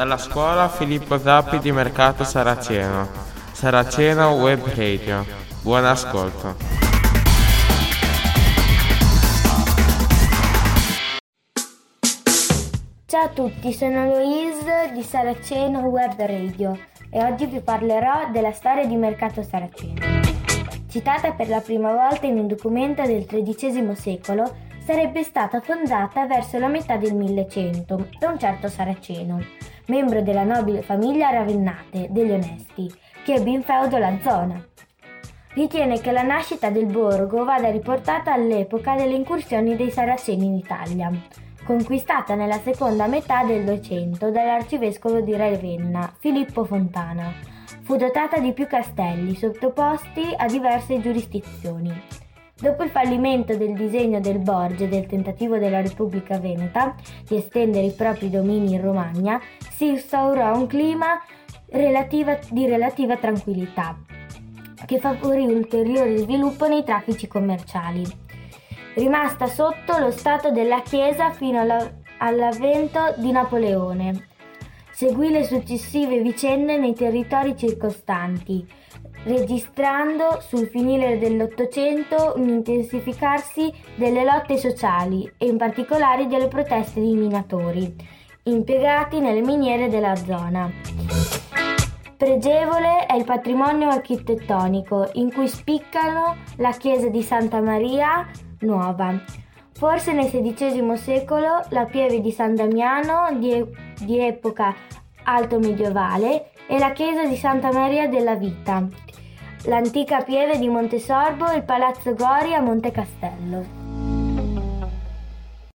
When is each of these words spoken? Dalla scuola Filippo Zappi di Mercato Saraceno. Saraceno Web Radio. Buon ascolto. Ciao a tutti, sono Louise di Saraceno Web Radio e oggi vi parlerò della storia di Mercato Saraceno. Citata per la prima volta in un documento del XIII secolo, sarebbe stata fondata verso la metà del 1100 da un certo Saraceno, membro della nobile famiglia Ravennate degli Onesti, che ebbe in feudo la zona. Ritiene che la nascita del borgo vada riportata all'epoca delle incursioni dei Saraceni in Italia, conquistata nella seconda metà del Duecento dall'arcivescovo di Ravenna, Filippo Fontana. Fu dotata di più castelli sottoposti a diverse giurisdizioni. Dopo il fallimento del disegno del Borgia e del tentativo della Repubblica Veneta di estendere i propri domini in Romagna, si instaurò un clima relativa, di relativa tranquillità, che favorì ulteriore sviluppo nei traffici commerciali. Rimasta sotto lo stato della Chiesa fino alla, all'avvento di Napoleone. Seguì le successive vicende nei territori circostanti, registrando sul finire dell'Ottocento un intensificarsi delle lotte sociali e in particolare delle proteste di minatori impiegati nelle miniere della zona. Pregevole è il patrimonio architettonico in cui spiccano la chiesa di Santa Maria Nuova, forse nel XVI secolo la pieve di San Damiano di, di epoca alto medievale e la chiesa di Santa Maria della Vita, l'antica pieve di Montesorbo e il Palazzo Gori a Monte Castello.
Dalla 0.00 0.16
scuola 0.16 0.70
Filippo 0.70 1.18
Zappi 1.18 1.58
di 1.58 1.70
Mercato 1.72 2.24
Saraceno. 2.24 3.06
Saraceno 3.52 4.30
Web 4.30 4.64
Radio. 4.74 5.26
Buon 5.60 5.84
ascolto. 5.84 6.56
Ciao 13.04 13.24
a 13.24 13.28
tutti, 13.28 13.74
sono 13.74 14.06
Louise 14.06 14.90
di 14.94 15.02
Saraceno 15.02 15.80
Web 15.80 16.18
Radio 16.18 16.78
e 17.10 17.22
oggi 17.22 17.44
vi 17.44 17.60
parlerò 17.60 18.30
della 18.32 18.52
storia 18.52 18.86
di 18.86 18.96
Mercato 18.96 19.42
Saraceno. 19.42 20.00
Citata 20.88 21.32
per 21.32 21.50
la 21.50 21.60
prima 21.60 21.92
volta 21.92 22.24
in 22.24 22.38
un 22.38 22.46
documento 22.46 23.02
del 23.02 23.26
XIII 23.26 23.94
secolo, 23.94 24.50
sarebbe 24.82 25.22
stata 25.24 25.60
fondata 25.60 26.24
verso 26.24 26.58
la 26.58 26.68
metà 26.68 26.96
del 26.96 27.14
1100 27.14 28.08
da 28.18 28.30
un 28.30 28.38
certo 28.38 28.68
Saraceno, 28.68 29.38
membro 29.90 30.22
della 30.22 30.44
nobile 30.44 30.80
famiglia 30.82 31.30
Ravennate 31.30 32.06
degli 32.10 32.30
Onesti, 32.30 32.90
che 33.24 33.34
ebbe 33.34 33.50
in 33.50 33.62
feudo 33.62 33.98
la 33.98 34.16
zona. 34.22 34.64
Ritiene 35.52 36.00
che 36.00 36.12
la 36.12 36.22
nascita 36.22 36.70
del 36.70 36.86
borgo 36.86 37.44
vada 37.44 37.70
riportata 37.70 38.32
all'epoca 38.32 38.94
delle 38.94 39.16
incursioni 39.16 39.74
dei 39.74 39.90
Saraceni 39.90 40.46
in 40.46 40.54
Italia, 40.54 41.10
conquistata 41.64 42.36
nella 42.36 42.60
seconda 42.60 43.08
metà 43.08 43.42
del 43.44 43.64
Duecento 43.64 44.30
dall'arcivescovo 44.30 45.20
di 45.20 45.36
Ravenna, 45.36 46.14
Filippo 46.18 46.64
Fontana. 46.64 47.32
Fu 47.82 47.96
dotata 47.96 48.38
di 48.38 48.52
più 48.52 48.68
castelli 48.68 49.34
sottoposti 49.34 50.32
a 50.36 50.46
diverse 50.46 51.00
giurisdizioni. 51.00 52.19
Dopo 52.60 52.82
il 52.82 52.90
fallimento 52.90 53.56
del 53.56 53.72
disegno 53.72 54.20
del 54.20 54.38
Borgia 54.38 54.84
e 54.84 54.88
del 54.88 55.06
tentativo 55.06 55.56
della 55.56 55.80
Repubblica 55.80 56.38
Veneta 56.38 56.94
di 57.26 57.36
estendere 57.36 57.86
i 57.86 57.92
propri 57.92 58.28
domini 58.28 58.74
in 58.74 58.82
Romagna, 58.82 59.40
si 59.70 59.88
instaurò 59.88 60.54
un 60.54 60.66
clima 60.66 61.18
relativa, 61.70 62.38
di 62.50 62.66
relativa 62.66 63.16
tranquillità, 63.16 63.96
che 64.84 64.98
favorì 64.98 65.46
ulteriore 65.46 66.18
sviluppo 66.18 66.68
nei 66.68 66.84
traffici 66.84 67.26
commerciali. 67.26 68.04
Rimasta 68.94 69.46
sotto 69.46 69.96
lo 69.98 70.10
stato 70.10 70.50
della 70.50 70.82
Chiesa 70.82 71.30
fino 71.30 71.60
alla, 71.60 71.90
all'avvento 72.18 73.14
di 73.16 73.32
Napoleone. 73.32 74.28
Seguì 75.00 75.30
le 75.30 75.44
successive 75.44 76.20
vicende 76.20 76.76
nei 76.76 76.92
territori 76.92 77.56
circostanti, 77.56 78.68
registrando 79.22 80.42
sul 80.46 80.66
finire 80.66 81.18
dell'Ottocento 81.18 82.34
un 82.36 82.50
intensificarsi 82.50 83.72
delle 83.94 84.24
lotte 84.24 84.58
sociali 84.58 85.26
e 85.38 85.46
in 85.46 85.56
particolare 85.56 86.26
delle 86.26 86.48
proteste 86.48 87.00
di 87.00 87.14
minatori 87.14 87.96
impiegati 88.42 89.20
nelle 89.20 89.40
miniere 89.40 89.88
della 89.88 90.14
zona. 90.16 90.70
Pregevole 92.18 93.06
è 93.06 93.14
il 93.14 93.24
patrimonio 93.24 93.88
architettonico 93.88 95.08
in 95.14 95.32
cui 95.32 95.48
spiccano 95.48 96.36
la 96.56 96.72
chiesa 96.72 97.08
di 97.08 97.22
Santa 97.22 97.62
Maria 97.62 98.28
Nuova, 98.58 99.18
forse 99.80 100.12
nel 100.12 100.26
XVI 100.26 100.94
secolo 100.98 101.64
la 101.70 101.86
pieve 101.86 102.20
di 102.20 102.30
San 102.30 102.54
Damiano 102.54 103.30
di, 103.38 103.64
di 103.98 104.20
epoca 104.20 104.74
alto 105.24 105.58
medievale 105.58 106.50
e 106.66 106.78
la 106.78 106.92
chiesa 106.92 107.24
di 107.24 107.34
Santa 107.34 107.72
Maria 107.72 108.06
della 108.06 108.34
Vita, 108.34 108.86
l'antica 109.64 110.20
pieve 110.20 110.58
di 110.58 110.68
Montesorbo 110.68 111.50
e 111.50 111.56
il 111.56 111.64
Palazzo 111.64 112.12
Gori 112.12 112.52
a 112.52 112.60
Monte 112.60 112.90
Castello. 112.90 113.79